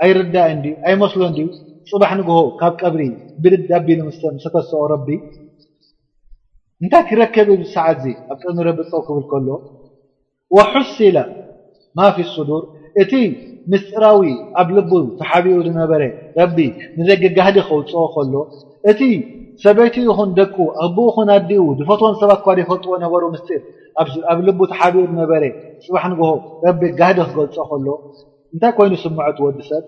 ኣይርዳእ 0.04 0.48
እ 0.70 0.72
ኣይመስሎ 0.88 1.20
እን 1.30 1.34
ፅባሕ 1.90 2.10
ንግሆ 2.20 2.36
ካብ 2.60 2.74
ቀብሪ 2.82 3.02
ብድዳ 3.42 3.70
ቢሉ 3.86 4.00
ተሰኦ 4.58 4.82
ረቢ 4.94 5.08
እንታይ 6.84 7.02
ክረከብ 7.10 7.48
ሰዓት 7.74 7.98
ዚ 8.04 8.12
ኣብ 8.32 8.36
ቅድሚ 8.44 8.58
ረቢ 8.68 8.78
ፅው 8.92 9.00
ክብል 9.08 9.24
ከሎ 9.32 9.48
ስላ 10.96 11.18
ማ 11.98 12.10
ዱርእ 12.50 13.34
ምስጢራዊ 13.72 14.22
ኣብ 14.60 14.68
ልቡ 14.76 14.92
ተሓቢሩ 15.20 15.56
ነበረ 15.80 16.02
ረቢ 16.38 16.58
ንደጊ 17.00 17.22
ጋህዲ 17.36 17.56
ክውፅኦ 17.68 18.02
ከሎ 18.14 18.34
እቲ 18.90 19.00
ሰበይት 19.64 19.96
ኹን 20.18 20.30
ደቁ 20.38 20.56
ኣብኡ 20.84 21.06
ኹን 21.14 21.28
ኣዲኡ 21.36 21.64
ድፈትን 21.78 22.14
ሰባ 22.20 22.30
እኳ 22.38 22.46
ደይፈልጥዎ 22.58 22.92
ነበሩ 23.04 23.22
ምስር 23.34 23.60
ኣብ 24.32 24.38
ልቡ 24.46 24.58
ተሓቢሩ 24.72 25.06
ነበረ 25.22 25.42
ፅባሕ 25.84 26.04
ንግሆ 26.12 26.30
ረቢ 26.66 26.80
ጋህዲ 27.00 27.18
ክገልፆ 27.32 27.62
ከሎ 27.70 27.86
እንታይ 28.54 28.72
ኮይኑ 28.78 28.92
ስምዖትወዲ 29.04 29.58
ሰብ 29.70 29.84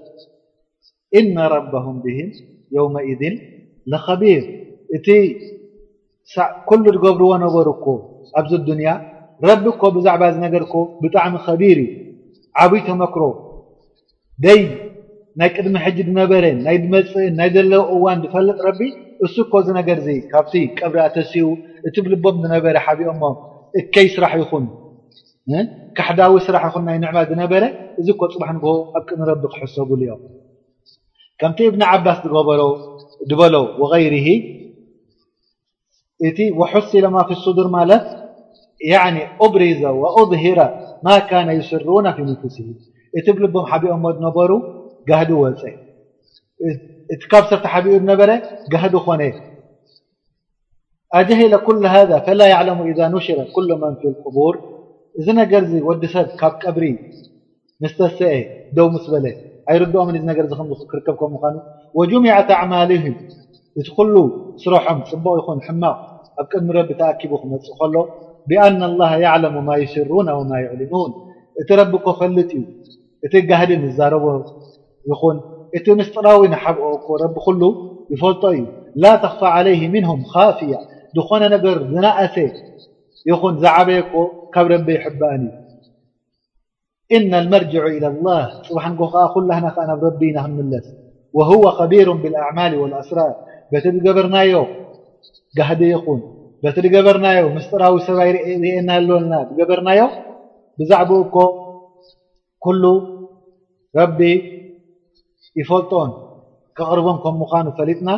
ኢነ 1.18 1.36
ረበሁም 1.54 1.96
ብህም 2.04 2.30
ዮውማኢذን 2.76 3.34
ለከቢር 3.92 4.42
እቲ 4.96 5.08
ዕኩሉ 6.42 6.84
ዝገብርዎ 6.96 7.30
ነበሩ 7.44 7.68
ኮ 7.84 7.86
ኣብዚ 8.40 8.52
ዱንያ 8.68 8.90
ረቢ 9.48 9.64
ኮ 9.80 9.90
ብዛዕባ 9.96 10.22
ዝነገርኮ 10.34 10.74
ብጣዕሚ 11.02 11.34
ከቢርእ 11.46 11.88
ዓብይ 12.62 12.82
ተመክሮ 12.88 13.22
ደይ 14.44 14.60
ናይ 15.40 15.48
ቅድሚ 15.56 15.74
ሕጂ 15.84 15.98
ዝነበረ 16.08 16.44
ናይ 16.66 16.76
መፅእን 16.92 17.34
ናይ 17.40 17.48
ዘለው 17.54 17.82
እዋን 17.94 18.18
ዝፈልጥ 18.24 18.56
ረቢ 18.66 18.80
እስ 19.26 19.34
ኮ 19.52 19.60
ዚ 19.66 19.74
ነገር 19.78 19.98
ካብቲ 20.32 20.54
ቀብሪኣተሲኡ 20.80 21.48
እቲ 21.88 21.96
ብልቦም 22.04 22.36
ዝነበረ 22.44 22.76
ሓቢኦሞ 22.86 23.22
እከይ 23.80 24.08
ስራሕ 24.14 24.32
ይኹን 24.42 24.64
ካሕዳዊ 25.98 26.34
ስራሕ 26.46 26.62
ይኹን 26.70 26.84
ናይ 26.88 26.98
ንዕባ 27.04 27.16
ዝነበረ 27.30 27.62
እዚ 28.00 28.08
ኮ 28.22 28.28
ፅብሕ 28.34 28.48
ኣብ 28.54 28.66
ቅድሚ 29.06 29.22
ረቢ 29.30 29.42
ክሕሰቡሉ 29.54 30.00
ዮም 30.10 30.22
ከምቲ 31.40 31.58
እብኒ 31.70 31.82
ዓባስ 31.94 32.18
ዝገበሮ 32.24 32.60
ድበሎ 33.30 33.54
غይር 33.92 34.14
እቲ 36.28 36.38
ወሑሲ 36.60 36.90
ለማ 37.06 37.16
ፊሱድር 37.30 37.68
ማለት 37.78 38.04
ኦብሪዘ 39.44 39.80
ብሂራ 40.32 40.60
ማ 41.06 41.12
ካነ 41.28 41.48
ይስሩናትንፍሲ 41.58 42.56
እቲ 43.18 43.26
ብልቦም 43.36 43.64
ሓቢኦም 43.70 44.00
ሞነበሩ 44.04 44.50
ጋህዲ 45.08 45.30
ወፀ 45.42 45.62
እቲ 47.14 47.22
ካብ 47.32 47.44
ሰብቲ 47.50 47.64
ሓቢኡ 47.72 47.94
ነበረ 48.12 48.30
ጋህዲ 48.72 48.94
ኮነ 49.06 49.22
ኣጀይለ 51.18 51.54
ኩ 51.66 51.68
ሃ 51.92 51.94
ፈላ 52.26 52.40
ዕለሙ 52.58 52.78
እ 52.90 52.94
ንሽረ 53.14 53.38
ኩ 53.56 53.60
መን 53.82 53.94
ፊ 54.00 54.02
ቅቡር 54.26 54.54
እዚ 55.20 55.26
ነገርዚ 55.40 55.72
ወዲ 55.88 56.02
ሰብ 56.14 56.28
ካብ 56.40 56.54
ቀብሪ 56.62 56.84
ምስተሰአ 57.82 58.32
ደው 58.76 58.86
ም 58.92 58.96
ስበለ 59.04 59.26
ኣይርድኦም 59.70 60.08
ነ 60.28 60.32
ክርከብከም 60.90 61.32
ወጀሚዓት 61.98 62.48
ኣዕማልህም 62.60 63.16
እቲ 63.80 63.88
ኩሉ 63.96 64.14
ስረሖም 64.62 64.98
ፅቡቅ 65.10 65.34
ይኹን 65.42 65.58
ሕማቕ 65.66 65.96
ኣብ 66.40 66.46
ቅድሚ 66.52 66.68
ረቢ 66.78 66.90
ተኣኪቡ 67.00 67.32
ክመፅእ 67.42 67.76
ከሎ 67.80 67.94
ብኣና 68.48 68.80
ላ 69.00 69.04
ዕለሙ 69.34 69.54
ማ 69.68 69.76
ይስሩን 69.82 70.28
ማ 70.50 70.54
ይዕልኑን 70.64 71.10
እቲ 71.60 71.68
ረቢ 71.80 71.92
ኮ 72.04 72.12
ፈልጥ 72.20 72.50
እዩ 72.60 72.62
እቲ 73.26 73.34
ጋህዲ 73.48 73.70
ንዛረቦ 73.82 74.24
ይኹን 75.10 75.36
እቲ 75.78 75.86
ምስጥራዊ 75.98 76.40
ንሓብኦ 76.52 76.88
ረቢ 77.24 77.36
ሉ 77.60 77.70
ይፈልጦ 78.12 78.42
እዩ 78.54 78.60
ላ 79.02 79.06
ተኽፋ 79.22 79.40
عለይ 79.56 79.80
ምንهም 79.94 80.20
ካፍያ 80.32 80.72
ዝኾነ 81.16 81.42
ነገር 81.54 81.76
ዝናእሰ 81.90 82.36
ይኹን 83.30 83.54
ዝዓበየኮ 83.62 84.12
ካብ 84.54 84.66
ረቢ 84.74 84.88
ይሕበኣን 84.98 85.42
እዩ 85.46 87.16
እና 87.18 87.32
لመርጅዑ 87.44 87.84
ኢ 87.94 87.96
لላه 88.04 88.42
ፅን 88.84 88.92
ከዓ 89.00 89.14
ኩላህና 89.34 89.66
ዓ 89.80 89.86
ናብ 89.88 90.02
ረቢ 90.08 90.20
ኢናክምለስ 90.32 90.86
ه 91.48 91.50
ከቢሮ 91.78 92.08
ብኣማል 92.22 92.72
ኣስራር 93.02 93.32
በቲ 93.72 93.84
ዝገበርናዮ 93.96 94.54
ጋዲ 95.58 95.80
ይኹን 95.94 96.20
ቲ 96.74 96.86
ገበርናዮ 96.94 97.44
ምስጥራዊ 97.56 97.94
ሰብይአየና 98.08 98.90
ና 99.30 99.36
ገበርናዮ 99.58 100.02
ብዛዕ 100.80 101.00
ኩሉ 102.64 102.84
ረቢ 103.98 104.18
ይፈልጦን 105.60 106.10
ክቕርቦም 106.78 107.16
ከም 107.22 107.34
ምዃኑ 107.42 107.66
ፈሊጥና 107.78 108.10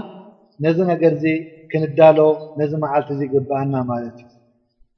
ነዚ 0.64 0.78
ነገር 0.92 1.12
እዚ 1.18 1.24
ክንዳሎ 1.70 2.18
ነዚ 2.58 2.72
መዓልቲ 2.82 3.08
እዚ 3.14 3.22
ግብኣና 3.32 3.74
ማለት 3.90 4.16
እዩ 4.22 4.26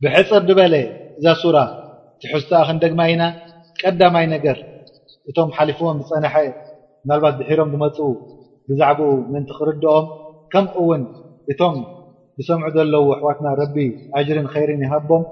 ብሕፅር 0.02 0.42
ድበለ 0.48 0.74
እዛ 1.18 1.26
ሱራ 1.42 1.58
ትሕዝቲኣክን 2.22 2.78
ደግማ 2.84 3.00
ኢና 3.12 3.22
ቀዳማይ 3.82 4.26
ነገር 4.34 4.58
እቶም 5.30 5.48
ሓሊፍዎም 5.56 5.98
ዝፀንሐ 6.08 6.34
ናልባት 7.08 7.34
ድሒሮም 7.40 7.70
ዝመፁ 7.74 7.96
ብዛዕባኡ 8.68 9.10
ምንቲ 9.32 9.50
ክርድኦም 9.58 10.06
ከም 10.52 10.66
እውን 10.82 11.02
እቶም 11.52 11.76
ብሰምዑ 12.38 12.68
ዘለዉ 12.76 13.04
ኣሕዋትና 13.16 13.46
ረቢ 13.62 13.76
ኣጅሪን 14.18 14.48
ኸይርን 14.54 14.82
ይሃቦም 14.86 15.22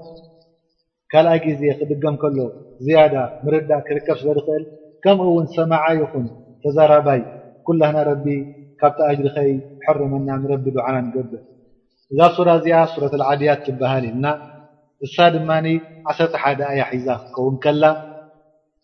ካልኣይ 1.15 1.37
ግዜ 1.47 1.61
ክድገም 1.79 2.15
ከሎ 2.21 2.37
ዝያዳ 2.85 3.13
ምርዳእ 3.43 3.81
ክርከብ 3.87 4.17
ስለ 4.21 4.29
ዝኽእል 4.37 4.63
ከምኡ 5.03 5.25
እውን 5.31 5.45
ሰማዓ 5.57 5.83
ይኹን 5.99 6.25
ተዛራባይ 6.63 7.21
ኩላህና 7.67 7.97
ረቢ 8.07 8.25
ካብቲኣጅሪኸይ 8.81 9.51
ሕርመና 9.85 10.27
ንረቢድዓና 10.41 10.95
ንገብእ 11.05 11.43
እዛ 12.11 12.19
ብ 12.31 12.35
ሱራ 12.37 12.47
እዚኣ 12.59 12.79
ሱረት 12.93 13.13
ኣልዓድያ 13.17 13.51
ትብሃል 13.65 14.05
ኢልና 14.09 14.25
እሳ 15.05 15.15
ድማኒ 15.35 15.67
ዓሰርተ 16.13 16.33
ሓደ 16.43 16.59
ኣያ 16.71 16.81
ሒዛ 16.95 17.07
ክትከውን 17.21 17.55
ከላ 17.65 17.83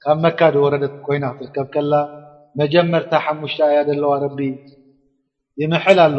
ካብ 0.06 0.18
መካዲ 0.26 0.56
ወረደት 0.66 0.96
ኮይና 1.08 1.26
ክትርከብ 1.40 1.68
ከላ 1.76 1.94
መጀመርታ 2.62 3.12
ሓሙሽተ 3.26 3.60
ኣያ 3.70 3.80
ዘለዋ 3.90 4.12
ረቢ 4.26 4.40
ይምሕል 5.64 6.00
ኣሎ 6.06 6.18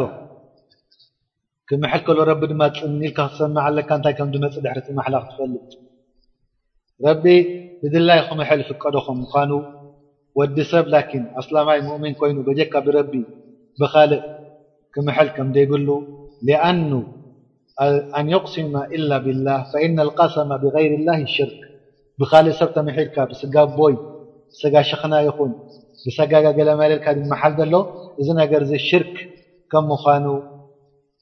ክምሐል 1.71 2.01
ከሎ 2.09 2.19
ረቢ 2.31 2.41
ድማ 2.53 2.61
ፅኒኢልካ 2.77 3.17
ክትሰምዓለካ 3.31 3.89
እንታይ 4.01 4.15
ከም 4.19 4.29
ድመፅ 4.35 4.55
ድሕሪ 4.67 4.79
ትማሕላ 4.89 5.15
ክትፈልጥ 5.25 5.71
ረቢ 7.07 7.25
ብድላይ 7.81 8.19
ክምሐል 8.27 8.61
ፍቀዶ 8.69 8.95
ከ 9.05 9.09
ምዃኑ 9.19 9.51
ወዲ 10.39 10.57
ሰብ 10.71 10.85
ላን 10.93 11.23
ኣስላማይ 11.41 11.79
ሙእምን 11.87 12.13
ኮይኑ 12.19 12.37
በጀካ 12.47 12.73
ብረቢ 12.85 13.13
ብካልእ 13.81 14.23
ክምሐል 14.93 15.27
ከም 15.35 15.47
ዘይብሉ 15.55 15.89
ኣኑ 16.69 16.91
ኣን 18.17 18.27
ይቕስማ 18.33 18.75
ኢላ 18.95 19.11
ብላህ 19.25 19.59
ፈእና 19.71 19.97
ልቃሰማ 20.09 20.51
ብغይር 20.63 20.93
ላ 21.07 21.09
ሽርክ 21.35 21.59
ብካልእ 22.19 22.55
ሰብ 22.59 22.69
ተምሒድካ 22.75 23.15
ብስጋ 23.29 23.55
ቦይ 23.79 23.95
ብስጋ 24.51 24.73
ሸኽና 24.89 25.13
ይኹን 25.27 25.51
ብሰጋጋገለመይለልካ 26.05 27.05
ድመሓል 27.19 27.53
ዘሎ 27.59 27.73
እዚ 28.21 28.27
ነገር 28.41 28.61
ዚ 28.69 28.71
ሽርክ 28.87 29.15
ከም 29.71 29.83
ምዃኑ 29.91 30.25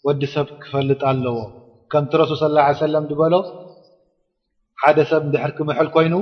ወዲ 0.07 0.21
ሰብ 0.35 0.47
ክፈልጥ 0.61 1.01
ኣለዎ 1.11 1.37
ከምቲ 1.91 2.11
ረሱል 2.21 2.39
ص 2.41 2.43
ه 2.67 2.79
ሰለም 2.83 3.03
በሎ 3.19 3.33
ሓደ 4.83 4.99
ሰብ 5.09 5.21
እንድሕር 5.27 5.51
ክምሕል 5.57 5.87
ኮይኑ 5.95 6.13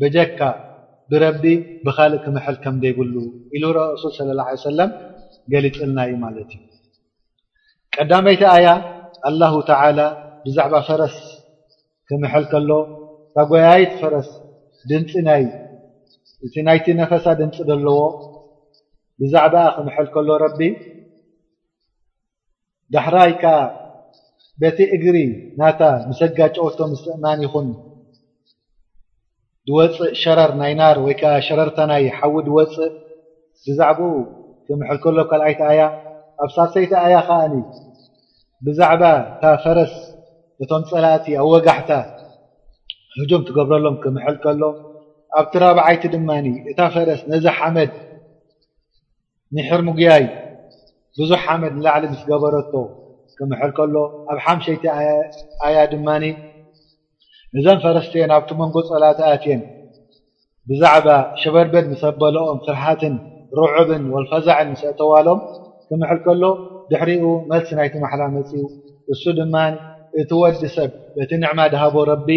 በጀካ 0.00 0.38
ብረቢ 1.10 1.44
ብኻልእ 1.86 2.20
ክምሐል 2.24 2.56
ከም 2.62 2.74
ዘይብሉ 2.82 3.14
ኢሉ 3.56 3.64
ረሱል 3.78 4.26
ለ 4.28 4.32
ላ 4.40 4.44
ሰለም 4.68 4.90
ገሊፅልና 5.52 5.98
እዩ 6.08 6.14
ማለት 6.24 6.50
እዩ 6.56 6.60
ቀዳመይቲ 7.94 8.42
ኣያ 8.54 8.66
ኣላሁ 9.30 9.54
ተዓላ 9.70 9.98
ብዛዕባ 10.44 10.74
ፈረስ 10.88 11.16
ክምሐል 12.10 12.44
ከሎ 12.52 12.70
እታብጓያይት 13.28 13.92
ፈረስ 14.02 14.28
ድንፂ 14.90 15.10
ናይ 15.28 15.44
እቲ 16.46 16.54
ናይቲ 16.68 16.86
ነፈሳ 17.00 17.26
ድንፂ 17.40 17.56
ኣለዎ 17.76 18.00
ብዛዕባኣ 19.22 19.66
ክምሐል 19.78 20.08
ከሎ 20.14 20.28
ረቢ 20.44 20.60
ዳሕራይካ 22.94 23.44
በቲ 24.62 24.78
እግሪ 24.98 25.16
ናታ 25.60 25.80
ምሰጋጨወቶ 26.10 26.78
ምስተእማን 26.92 27.40
ይኹን 27.46 27.68
ድወፅእ 29.68 30.12
ሸረር 30.20 30.50
ናይ 30.60 30.72
ናር 30.80 30.96
ወይ 31.04 31.14
ከዓ 31.20 31.32
ሸረርታናይ 31.46 32.04
ሓዊ 32.18 32.34
ድወፅእ 32.48 32.92
ብዛዕባኡ 33.66 34.12
ክምሕል 34.66 34.98
ከሎም 35.02 35.26
ካልኣይቲ 35.30 35.60
ኣያ 35.70 35.82
ኣብ 36.42 36.50
ሳሰይቲ 36.56 36.92
ኣያ 37.06 37.14
ከዓኒ 37.28 37.54
ብዛዕባ 38.66 39.02
እታ 39.32 39.44
ፈረስ 39.64 39.92
እቶም 40.62 40.82
ፅላእቲ 40.90 41.26
ኣብ 41.42 41.46
ወጋሕታ 41.54 41.90
ህጁም 43.18 43.42
ትገብረሎም 43.48 43.96
ክምሕል 44.02 44.36
ከሎ 44.44 44.62
ኣብቲራብዓይቲ 45.40 46.02
ድማኒ 46.14 46.46
እታ 46.70 46.80
ፈረስ 46.94 47.20
ነዚ 47.32 47.44
ሓመድ 47.58 47.92
ንሕርሙጉያይ 49.56 50.24
ብዙሕ 51.18 51.40
ሓመድ 51.46 51.72
ንላዕሊ 51.78 52.04
ምስ 52.12 52.22
ገበረቶ 52.30 52.72
ክምሕል 53.38 53.70
ከሎ 53.78 53.94
ኣብ 54.30 54.38
ሓምሸይቲ 54.46 54.84
ኣያ 55.66 55.76
ድማኒ 55.94 56.24
እዛ 57.58 57.66
ም 57.76 57.80
ፈረስትዮን 57.82 58.30
ኣብቲ 58.36 58.50
መንጎፀላትኣትዮን 58.60 59.60
ብዛዕባ 60.70 61.08
ሸበርበን 61.40 61.84
ምሰ 61.92 62.02
በሎኦም 62.20 62.58
ፍርሓትን 62.64 63.14
ርዑብን 63.58 64.04
ወልፈዛዕን 64.14 64.68
ምስእተዋሎም 64.72 65.40
ክምሕል 65.88 66.18
ከሎ 66.24 66.42
ድሕሪኡ 66.90 67.24
መልሲ 67.50 67.68
ናይቲ 67.78 67.94
መሓላ 68.04 68.22
መፅኡ 68.36 68.62
እሱ 69.14 69.22
ድማ 69.38 69.54
እቲ 70.22 70.30
ወዲ 70.42 70.60
ሰብ 70.76 70.90
እቲ 71.22 71.30
ንዕማ 71.44 71.60
ድሃቦ 71.74 71.94
ረቢ 72.12 72.28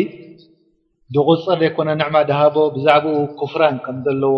ድቑፅር 1.16 1.58
ዘይኮነ 1.62 1.90
ንዕማ 2.02 2.16
ድሃቦ 2.30 2.56
ብዛዕባኡ 2.76 3.18
ኩፍራን 3.40 3.78
ከም 3.86 3.98
ዘለዎ 4.06 4.38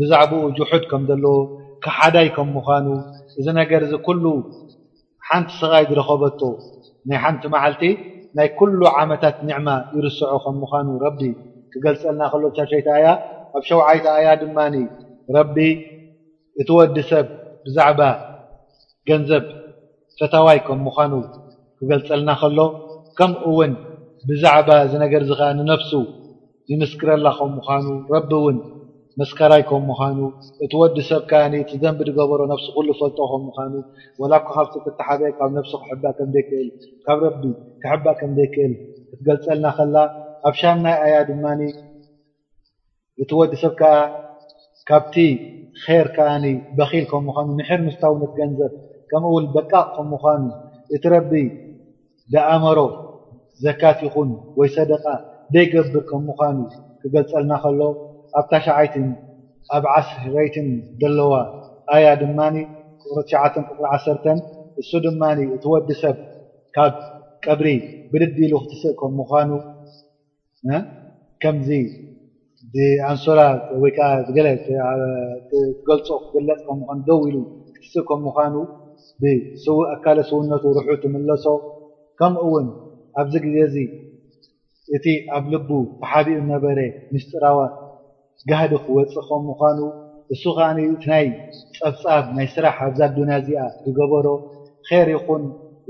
ብዛዕባኡ 0.00 0.42
ጅሑድ 0.58 0.84
ከም 0.92 1.02
ዘለዎ 1.10 1.34
ክሓዳይ 1.84 2.28
ከም 2.36 2.48
ምዃኑ 2.56 2.86
እዚ 3.40 3.46
ነገር 3.60 3.80
እዚ 3.86 3.94
ኩሉ 4.08 4.24
ሓንቲ 5.28 5.50
ሰቓይ 5.62 5.84
ዝረኸበቶ 5.90 6.40
ናይ 7.10 7.18
ሓንቲ 7.24 7.42
መዓልቲ 7.54 7.82
ናይ 8.38 8.48
ኩሉ 8.58 8.80
ዓመታት 9.00 9.36
ንዕማ 9.48 9.68
ይርስዖ 9.96 10.30
ከም 10.44 10.56
ምዃኑ 10.62 10.86
ረቢ 11.04 11.20
ክገልፀልና 11.72 12.22
ከሎ 12.32 12.42
ሳርሸይታ 12.56 12.88
እያ 13.00 13.08
ኣብ 13.56 13.62
ሸውዓይታእያ 13.68 14.28
ድማኒ 14.42 14.74
ረቢ 15.36 15.56
እቲወዲ 16.60 16.96
ሰብ 17.10 17.26
ብዛዕባ 17.64 18.00
ገንዘብ 19.10 19.44
ፈታዋይ 20.18 20.58
ከም 20.66 20.80
ምዃኑ 20.88 21.12
ክገልፀልና 21.78 22.30
ከሎ 22.42 22.58
ከምኡውን 23.20 23.72
ብዛዕባ 24.30 24.68
ዝነገር 24.92 25.22
ዝ 25.30 25.32
ኸዓ 25.40 25.50
ንነፍሱ 25.60 25.92
ይምስክረላ 26.72 27.26
ከም 27.40 27.50
ምዃኑ 27.58 27.84
ረቢ 28.14 28.30
እውን 28.40 28.56
መስከራይ 29.20 29.62
ከም 29.68 29.82
ምዃኑ 29.88 30.18
እቲ 30.64 30.72
ወዲ 30.80 30.96
ሰብ 31.08 31.22
ከዓኒ 31.30 31.54
እቲ 31.62 31.70
ዘንቢ 31.82 31.98
ድገበሮ 32.08 32.40
ነብሲ 32.52 32.66
ኩሉ 32.74 32.88
ፈልጦ 32.98 33.18
ከም 33.30 33.42
ምዃኑ 33.48 33.72
ወላኳ 34.20 34.44
ካብስፍተ 34.56 34.98
ሓበ 35.08 35.20
ካብ 35.38 35.50
ነፍሲ 35.56 35.72
ክሕባእ 35.84 36.12
ከምዘይ 36.18 36.42
ክእል 36.48 36.68
ካብ 37.06 37.18
ረቢ 37.24 37.42
ክሕባእ 37.82 38.14
ከምዘይ 38.20 38.48
ክእል 38.54 38.72
ክትገልፀልና 39.08 39.66
ከላ 39.76 39.96
ኣብ 40.48 40.54
ሻናይ 40.60 40.94
ኣያ 41.04 41.16
ድማኒ 41.30 41.60
እቲ 43.22 43.30
ወዲ 43.40 43.52
ሰብ 43.64 43.72
ከዓ 43.80 43.94
ካብቲ 44.90 45.14
ር 46.04 46.06
ከዓኒ 46.16 46.44
በኪል 46.78 47.04
ከም 47.10 47.22
ምዃኑ 47.28 47.46
ምሕር 47.58 47.80
ምስታውነት 47.88 48.32
ገንዘብ 48.38 48.72
ከምኡእውን 49.10 49.46
በቃቕ 49.56 49.84
ከም 49.96 50.06
ምዃኑ 50.12 50.42
እቲ 50.96 51.04
ረቢ 51.14 51.32
ዳኣመሮ 52.34 52.78
ዘካት 53.64 53.98
ይኹን 54.06 54.30
ወይ 54.60 54.68
ሰደቓ 54.78 55.04
ደይገብር 55.56 56.04
ከም 56.12 56.22
ምዃኑ 56.30 56.58
ክገልፀልና 57.02 57.52
ከሎ 57.64 57.80
ኣብ 58.38 58.46
ታሽዓይትን 58.52 59.06
ኣብ 59.76 59.84
ዓስረይትን 59.96 60.68
ዘለዋ 61.00 61.32
ኣያ 61.94 62.06
ድማኒ 62.20 62.56
ቅፍሪትሸ 63.02 63.32
ሪ 63.54 63.82
1ርተ 64.04 64.24
እሱ 64.80 64.90
ድማ 65.06 65.22
እትወዲ 65.56 65.88
ሰብ 66.02 66.16
ካብ 66.76 66.94
ቀብሪ 67.44 67.68
ብልዲሉ 68.12 68.52
ክትስእ 68.62 68.94
ከም 69.00 69.12
ምዃኑ 69.20 69.50
ከምዚ 71.42 71.70
ብኣንሶራ 72.72 73.40
ወይዓ 73.82 74.00
ገትገልፆ 74.26 76.08
ክፍለፅ 76.24 76.60
ከምምኳኑ 76.68 76.98
ደው 77.08 77.20
ኢሉ 77.28 77.36
ክትስእ 77.74 78.04
ከም 78.10 78.20
ምዃኑ 78.28 78.54
ብኣካለ 79.22 80.18
ሰውነቱ 80.30 80.64
ርሑ 80.76 80.88
ትምለሶ 81.02 81.44
ከምኡ 82.20 82.42
ውን 82.52 82.66
ኣብዚ 83.20 83.34
ግዜ 83.44 83.56
ዚ 83.74 83.84
እቲ 84.96 85.06
ኣብ 85.36 85.44
ልቡ 85.52 85.68
ተሓቢኡ 86.00 86.38
ነበረ 86.52 86.78
ምስጢራዋ 87.14 87.58
ጋህዲ 88.48 88.72
ክወፅእ 88.84 89.24
ከም 89.28 89.42
ምዃኑ 89.48 89.78
እሱኻዓኒ 90.34 90.78
እቲ 90.92 91.04
ናይ 91.12 91.26
ፀብፃብ 91.78 92.24
ናይ 92.36 92.46
ስራሕ 92.54 92.76
ኣብዛ 92.86 93.00
ኣዱንያ 93.08 93.34
እዚኣ 93.40 93.58
ዝገበሮ 93.84 94.26
ኼር 94.88 95.08
ይኹን 95.14 95.42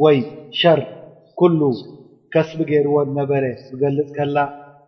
ወይ 0.05 0.19
ሸር 0.61 0.81
ኩሉ 1.39 1.61
ከስቢ 2.33 2.61
ገይርዎ 2.71 2.95
ነበረ 3.21 3.45
ዝገልፅ 3.69 4.09
ከላ 4.17 4.37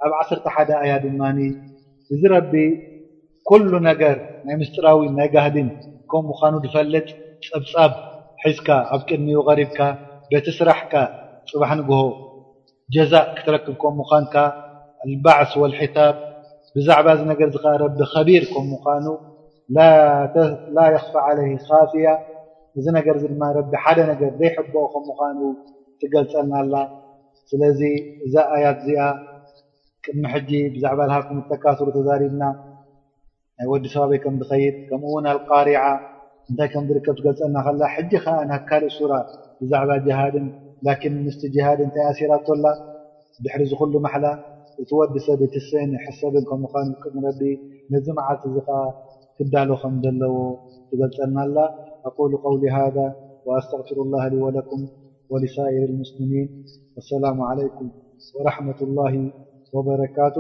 ኣብ 0.05 0.13
ዓሰርተ 0.21 0.47
ሓደ 0.55 0.71
ኣያ 0.83 0.93
ድማኒ 1.05 1.39
እዚ 2.13 2.23
ረቢ 2.35 2.53
ኩሉ 3.49 3.71
ነገር 3.91 4.17
ናይ 4.47 4.55
ምስጢራዊን 4.61 5.15
ናይ 5.19 5.29
ጋህዲን 5.35 5.69
ከም 6.11 6.23
ምዃኑ 6.31 6.55
ዝፈልጥ 6.65 7.09
ፀብፃብ 7.49 7.93
ሒዝካ 8.45 8.69
ኣብ 8.95 9.01
ቅድሚኡ 9.09 9.39
ቐሪብካ 9.51 9.79
ቤቲ 10.31 10.47
ስራሕካ 10.59 10.95
ፅባሕ 11.49 11.71
ንግሆ 11.81 12.01
ጀዛእ 12.95 13.27
ክትረክብ 13.37 13.75
ከም 13.83 13.95
ምዃንካ 14.01 14.35
ኣልባዕስ 15.05 15.53
ወልሒታብ 15.63 16.15
ብዛዕባ 16.77 17.07
እዚ 17.19 17.23
ነገር 17.33 17.37
እዚ 17.51 17.57
ከዓ 17.65 17.73
ረቢ 17.83 17.99
ከቢር 18.13 18.45
ከም 18.53 18.65
ምኳኑ 18.75 19.07
ላ 20.77 20.83
የኽፋ 20.95 21.13
ዓለይ 21.29 21.51
ካፍያ 21.69 22.07
እዚ 22.79 22.87
ነገር 22.97 23.15
እዚ 23.19 23.25
ድማ 23.33 23.45
ረቢ 23.57 23.71
ሓደ 23.83 23.99
ነገር 24.13 24.31
ዘይሕበኦ 24.41 24.83
ከም 24.95 25.05
ምዃኑ 25.09 25.41
ትገልፀልና 26.03 26.55
ኣላ 26.65 26.75
ስለዚ 27.51 27.81
እዛ 28.29 28.35
ኣያት 28.55 28.79
እዚኣ 28.83 29.03
ቅድሚ 30.05 30.23
ሕጂ 30.33 30.51
ብዛዕባ 30.75 31.01
ሃኩም 31.15 31.39
ተካስሩ 31.51 31.87
ተዛሪብና 31.97 32.43
ናይ 33.59 33.67
ወዲ 33.73 33.85
ሰባወይ 33.95 34.21
ከም 34.25 34.35
ትኸይድ 34.41 34.77
ከምኡእውን 34.89 35.27
ኣቃሪዓ 35.35 35.81
እንታይ 36.51 36.69
ከምዝርከብ 36.75 37.15
ትገልፀልና 37.21 37.59
ከላ 37.67 37.83
ሕጂ 37.95 38.11
ከዓ 38.25 38.35
ናሃካልእ 38.51 38.93
ሱራ 38.99 39.13
ብዛዕባ 39.61 39.91
ጀሃድን 40.09 40.49
ላን 40.89 41.15
ምስቲ 41.29 41.43
ጃሃድን 41.57 41.87
እንታይ 41.89 42.05
ኣሲራቶላ 42.13 42.67
ድሕሪ 43.45 43.63
ዝክሉ 43.71 43.95
ማሓላ 44.09 44.27
እቲወዲ 44.83 45.15
ሰብ 45.27 45.41
እትስን 45.47 45.91
ሕሰብን 46.05 46.45
ከምኡኳን 46.49 46.89
ክ 47.03 47.13
ንረቢ 47.15 47.41
ነዚ 47.93 48.07
መዓት 48.19 48.43
እዚ 48.49 48.57
ከዓ 48.67 48.81
ክዳሎ 49.37 49.71
ከም 49.83 49.95
ዘለዎ 50.03 50.37
ትገልፀልና 50.89 51.39
ኣላ 51.47 51.59
ኣقሉ 52.09 52.33
ቀውሊ 52.45 52.65
ሃذ 52.77 52.97
ወኣስተغፍሩ 53.47 53.97
اላه 54.07 54.23
ሊ 54.33 54.35
ወለኩም 54.47 54.83
ወልሳኢር 55.33 55.89
ልሙስልሚን 55.93 56.47
ኣሰላሙ 57.01 57.39
ዓለይኩም 57.51 57.89
ወረሕመት 58.37 58.79
اላه 58.89 59.15
ወበረካቱ 59.77 60.37